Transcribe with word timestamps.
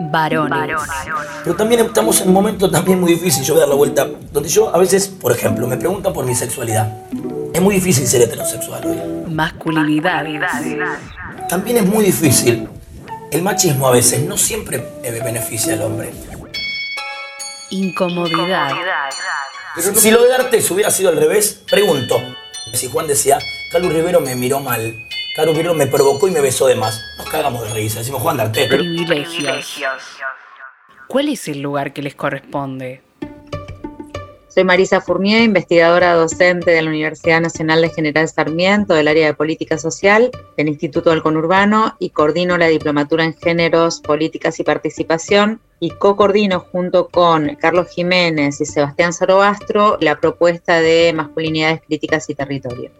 varones. 0.00 0.76
Pero 1.44 1.56
también 1.56 1.80
estamos 1.82 2.20
en 2.20 2.28
un 2.28 2.34
momento 2.34 2.70
también 2.70 3.00
muy 3.00 3.14
difícil, 3.14 3.44
yo 3.44 3.54
voy 3.54 3.60
a 3.60 3.66
dar 3.66 3.70
la 3.70 3.76
vuelta, 3.76 4.08
donde 4.32 4.48
yo 4.48 4.74
a 4.74 4.78
veces, 4.78 5.08
por 5.08 5.32
ejemplo, 5.32 5.66
me 5.66 5.76
preguntan 5.76 6.12
por 6.12 6.24
mi 6.24 6.34
sexualidad. 6.34 6.92
Es 7.52 7.62
muy 7.62 7.76
difícil 7.76 8.06
ser 8.06 8.22
heterosexual 8.22 8.84
hoy. 8.84 9.32
Masculinidad. 9.32 10.24
También 11.48 11.78
es 11.78 11.86
muy 11.86 12.04
difícil. 12.04 12.68
El 13.30 13.42
machismo 13.42 13.88
a 13.88 13.92
veces 13.92 14.20
no 14.22 14.36
siempre 14.36 14.84
beneficia 15.02 15.74
al 15.74 15.82
hombre. 15.82 16.12
Incomodidad. 17.70 18.70
Si 19.94 20.10
lo 20.10 20.22
de 20.22 20.34
Artes 20.34 20.70
hubiera 20.70 20.90
sido 20.90 21.10
al 21.10 21.16
revés, 21.16 21.62
pregunto. 21.68 22.16
Si 22.72 22.88
Juan 22.88 23.06
decía, 23.06 23.38
Carlos 23.72 23.92
Rivero 23.92 24.20
me 24.20 24.34
miró 24.34 24.60
mal, 24.60 25.06
Carlos 25.36 25.54
Rivero 25.54 25.74
me 25.74 25.86
provocó 25.86 26.28
y 26.28 26.30
me 26.30 26.40
besó 26.40 26.66
de 26.66 26.76
más, 26.76 27.04
nos 27.18 27.28
cagamos 27.28 27.62
de 27.68 27.74
risa. 27.74 27.98
Decimos, 27.98 28.22
Juan 28.22 28.38
de 28.38 28.44
Artes. 28.44 28.68
Privilegios. 28.68 29.82
¿Cuál 31.08 31.28
es 31.28 31.46
el 31.48 31.60
lugar 31.60 31.92
que 31.92 32.00
les 32.00 32.14
corresponde? 32.14 33.02
Soy 34.48 34.64
Marisa 34.64 35.02
Fournier, 35.02 35.42
investigadora 35.42 36.14
docente 36.14 36.70
de 36.70 36.80
la 36.80 36.88
Universidad 36.88 37.42
Nacional 37.42 37.82
de 37.82 37.90
General 37.90 38.26
Sarmiento 38.26 38.94
del 38.94 39.08
área 39.08 39.26
de 39.26 39.34
Política 39.34 39.76
Social 39.76 40.30
del 40.56 40.68
Instituto 40.68 41.10
del 41.10 41.22
Conurbano 41.22 41.94
y 41.98 42.08
coordino 42.08 42.56
la 42.56 42.68
diplomatura 42.68 43.24
en 43.24 43.34
Géneros, 43.34 44.00
Políticas 44.00 44.58
y 44.58 44.64
Participación 44.64 45.60
y 45.80 45.90
co-coordino 45.90 46.60
junto 46.60 47.08
con 47.08 47.56
Carlos 47.56 47.88
Jiménez 47.90 48.58
y 48.62 48.64
Sebastián 48.64 49.12
Zarobastro 49.12 49.98
la 50.00 50.18
propuesta 50.18 50.80
de 50.80 51.12
Masculinidades 51.14 51.82
Críticas 51.86 52.30
y 52.30 52.34
Territorio. 52.34 52.90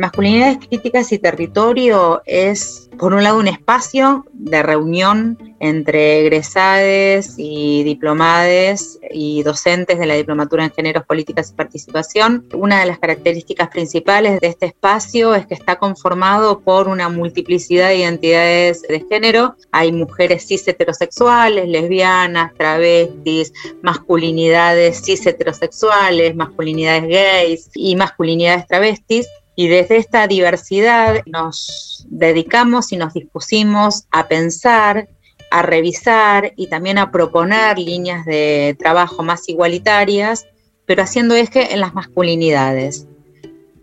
Masculinidades 0.00 0.66
Críticas 0.66 1.12
y 1.12 1.18
Territorio 1.18 2.22
es, 2.24 2.88
por 2.98 3.12
un 3.12 3.22
lado, 3.22 3.38
un 3.38 3.48
espacio 3.48 4.24
de 4.32 4.62
reunión 4.62 5.36
entre 5.60 6.20
egresades 6.20 7.34
y 7.36 7.82
diplomades 7.84 8.98
y 9.10 9.42
docentes 9.42 9.98
de 9.98 10.06
la 10.06 10.14
Diplomatura 10.14 10.64
en 10.64 10.72
Géneros, 10.72 11.04
Políticas 11.04 11.50
y 11.50 11.54
Participación. 11.54 12.46
Una 12.54 12.80
de 12.80 12.86
las 12.86 12.98
características 12.98 13.68
principales 13.68 14.40
de 14.40 14.46
este 14.46 14.66
espacio 14.66 15.34
es 15.34 15.46
que 15.46 15.52
está 15.52 15.76
conformado 15.76 16.60
por 16.60 16.88
una 16.88 17.10
multiplicidad 17.10 17.88
de 17.88 17.96
identidades 17.96 18.80
de 18.82 19.04
género. 19.06 19.56
Hay 19.70 19.92
mujeres 19.92 20.46
cis 20.46 20.66
heterosexuales, 20.66 21.68
lesbianas, 21.68 22.54
travestis, 22.54 23.52
masculinidades 23.82 25.02
cis 25.04 25.26
heterosexuales, 25.26 26.34
masculinidades 26.34 27.06
gays 27.06 27.70
y 27.74 27.96
masculinidades 27.96 28.66
travestis. 28.66 29.26
Y 29.60 29.68
desde 29.68 29.98
esta 29.98 30.26
diversidad 30.26 31.20
nos 31.26 32.06
dedicamos 32.08 32.92
y 32.92 32.96
nos 32.96 33.12
dispusimos 33.12 34.06
a 34.10 34.26
pensar, 34.26 35.10
a 35.50 35.60
revisar 35.60 36.54
y 36.56 36.68
también 36.68 36.96
a 36.96 37.10
proponer 37.10 37.78
líneas 37.78 38.24
de 38.24 38.74
trabajo 38.78 39.22
más 39.22 39.46
igualitarias, 39.50 40.46
pero 40.86 41.02
haciendo 41.02 41.34
eje 41.34 41.74
en 41.74 41.80
las 41.80 41.92
masculinidades. 41.92 43.06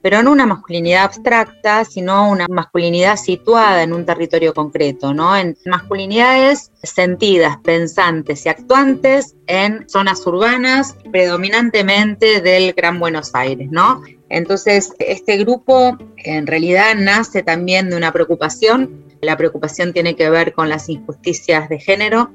Pero 0.02 0.23
no 0.23 0.31
una 0.31 0.45
masculinidad 0.45 1.06
abstracta, 1.06 1.84
sino 1.84 2.30
una 2.30 2.48
masculinidad 2.48 3.17
situada 3.17 3.84
en 3.84 3.94
un 3.94 4.06
territorio 4.06 4.53
concreto, 4.53 5.14
¿no? 5.14 5.36
En 5.36 5.58
masculinidades 5.66 6.72
sentidas, 6.84 7.58
pensantes 7.64 8.45
y 8.45 8.50
actuantes 8.50 9.36
en 9.48 9.90
zonas 9.90 10.25
urbanas, 10.25 10.95
predominantemente 11.12 12.42
del 12.42 12.73
Gran 12.73 13.00
Buenos 13.00 13.34
Aires, 13.34 13.70
¿no? 13.72 14.02
Entonces, 14.30 14.94
este 15.00 15.38
grupo 15.38 15.98
en 16.18 16.48
realidad 16.48 16.95
nace 16.95 17.44
también 17.44 17.90
de 17.90 17.95
una 17.98 18.12
preocupación. 18.12 19.03
La 19.22 19.38
preocupación 19.38 19.94
tiene 19.94 20.16
que 20.16 20.30
ver 20.30 20.53
con 20.53 20.70
las 20.70 20.90
injusticias 20.90 21.70
de 21.70 21.80
género, 21.80 22.31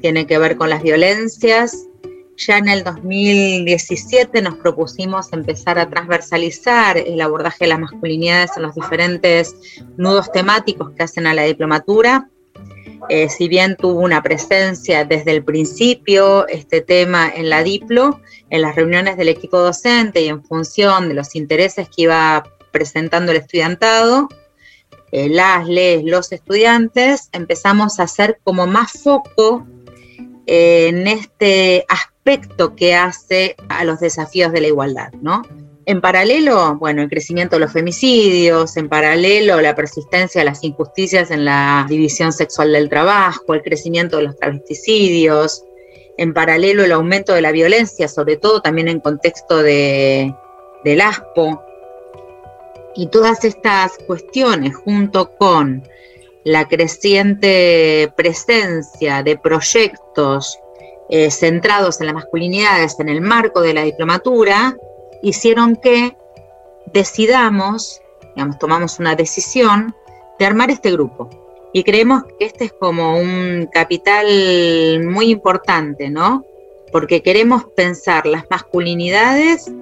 tiene 0.00 0.26
que 0.26 0.38
ver 0.38 0.56
con 0.56 0.70
las 0.70 0.82
violencias. 0.82 1.86
Ya 2.36 2.58
en 2.58 2.68
el 2.68 2.82
2017 2.82 4.42
nos 4.42 4.56
propusimos 4.56 5.32
empezar 5.32 5.78
a 5.78 5.88
transversalizar 5.88 6.98
el 6.98 7.20
abordaje 7.20 7.64
de 7.64 7.68
las 7.68 7.78
masculinidades 7.78 8.50
en 8.56 8.64
los 8.64 8.74
diferentes 8.74 9.54
nudos 9.96 10.32
temáticos 10.32 10.90
que 10.92 11.04
hacen 11.04 11.26
a 11.28 11.34
la 11.34 11.44
diplomatura. 11.44 12.28
Eh, 13.08 13.28
si 13.28 13.48
bien 13.48 13.76
tuvo 13.76 14.00
una 14.00 14.22
presencia 14.22 15.04
desde 15.04 15.30
el 15.30 15.44
principio 15.44 16.48
este 16.48 16.80
tema 16.80 17.30
en 17.32 17.50
la 17.50 17.62
Diplo, 17.62 18.20
en 18.50 18.62
las 18.62 18.74
reuniones 18.74 19.16
del 19.16 19.28
equipo 19.28 19.58
docente 19.58 20.22
y 20.22 20.28
en 20.28 20.42
función 20.42 21.08
de 21.08 21.14
los 21.14 21.36
intereses 21.36 21.88
que 21.88 22.02
iba 22.02 22.44
presentando 22.72 23.30
el 23.30 23.38
estudiantado, 23.38 24.28
eh, 25.12 25.28
las, 25.28 25.68
les, 25.68 26.02
los 26.02 26.32
estudiantes, 26.32 27.28
empezamos 27.32 28.00
a 28.00 28.04
hacer 28.04 28.40
como 28.42 28.66
más 28.66 28.92
foco 29.04 29.64
en 30.46 31.06
este 31.06 31.86
aspecto 31.88 32.13
que 32.76 32.94
hace 32.94 33.54
a 33.68 33.84
los 33.84 34.00
desafíos 34.00 34.52
de 34.52 34.60
la 34.62 34.68
igualdad, 34.68 35.12
¿no? 35.20 35.42
En 35.86 36.00
paralelo, 36.00 36.76
bueno, 36.76 37.02
el 37.02 37.10
crecimiento 37.10 37.56
de 37.56 37.60
los 37.60 37.72
femicidios, 37.72 38.78
en 38.78 38.88
paralelo 38.88 39.60
la 39.60 39.74
persistencia 39.74 40.40
de 40.40 40.46
las 40.46 40.64
injusticias 40.64 41.30
en 41.30 41.44
la 41.44 41.84
división 41.86 42.32
sexual 42.32 42.72
del 42.72 42.88
trabajo, 42.88 43.52
el 43.52 43.62
crecimiento 43.62 44.16
de 44.16 44.22
los 44.22 44.36
travesticidios, 44.36 45.62
en 46.16 46.32
paralelo 46.32 46.84
el 46.84 46.92
aumento 46.92 47.34
de 47.34 47.42
la 47.42 47.52
violencia, 47.52 48.08
sobre 48.08 48.38
todo 48.38 48.62
también 48.62 48.88
en 48.88 49.00
contexto 49.00 49.62
de, 49.62 50.34
del 50.84 51.00
ASPO. 51.02 51.62
Y 52.96 53.08
todas 53.08 53.44
estas 53.44 53.92
cuestiones, 54.06 54.74
junto 54.76 55.36
con 55.36 55.82
la 56.44 56.66
creciente 56.68 58.10
presencia 58.16 59.22
de 59.22 59.36
proyectos 59.36 60.58
eh, 61.10 61.30
centrados 61.30 62.00
en 62.00 62.06
las 62.06 62.14
masculinidades 62.14 62.98
en 62.98 63.08
el 63.08 63.20
marco 63.20 63.60
de 63.60 63.74
la 63.74 63.82
diplomatura, 63.82 64.76
hicieron 65.22 65.76
que 65.76 66.16
decidamos, 66.92 68.00
digamos, 68.34 68.58
tomamos 68.58 68.98
una 68.98 69.14
decisión 69.14 69.94
de 70.38 70.46
armar 70.46 70.70
este 70.70 70.90
grupo. 70.92 71.28
Y 71.72 71.82
creemos 71.82 72.22
que 72.38 72.46
este 72.46 72.66
es 72.66 72.72
como 72.72 73.18
un 73.18 73.68
capital 73.72 74.26
muy 75.04 75.30
importante, 75.30 76.08
¿no? 76.08 76.44
Porque 76.92 77.22
queremos 77.22 77.64
pensar 77.76 78.26
las 78.26 78.44
masculinidades 78.48 79.72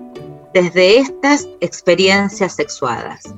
desde 0.55 0.99
estas 0.99 1.49
experiencias 1.61 2.55
sexuadas. 2.55 3.35